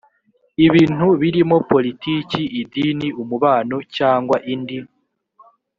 [0.65, 4.77] ibintu birimo politiki, idini, umubano cyangwa indi